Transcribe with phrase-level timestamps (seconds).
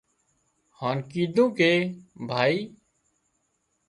[0.79, 1.71] هانَ ڪيڌون ڪي
[2.29, 2.57] ڀائي